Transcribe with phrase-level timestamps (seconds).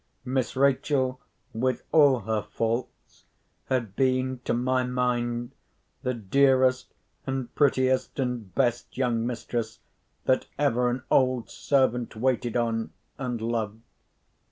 [0.25, 1.19] Miss Rachel,
[1.53, 3.25] with all her faults,
[3.65, 5.51] had been, to my mind,
[6.01, 6.95] the dearest
[7.27, 9.77] and prettiest and best young mistress
[10.25, 13.83] that ever an old servant waited on, and loved.